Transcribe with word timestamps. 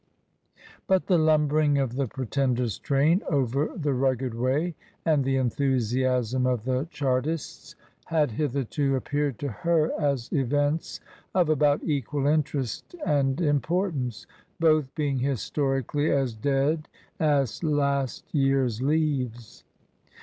But 0.87 1.05
the 1.05 1.19
lumbering 1.19 1.77
of 1.77 1.93
the 1.93 2.07
Pretender's 2.07 2.79
train 2.79 3.21
over 3.29 3.69
the 3.75 3.93
rugged 3.93 4.33
way 4.33 4.73
and 5.05 5.23
the 5.23 5.35
enthusiasm 5.37 6.47
of 6.47 6.63
the 6.63 6.87
Chartists 6.89 7.75
had 8.05 8.31
hitherto 8.31 8.95
appeared 8.95 9.37
to 9.37 9.49
her 9.49 9.91
as 10.01 10.33
events 10.33 11.01
of 11.35 11.49
about 11.49 11.83
equal 11.83 12.25
interest 12.25 12.95
and 13.05 13.39
importance, 13.41 14.25
both 14.59 14.91
being 14.95 15.19
historically 15.19 16.09
as 16.09 16.33
dead 16.33 16.87
as 17.19 17.63
last 17.63 18.25
year's 18.33 18.81
leaves. 18.81 19.63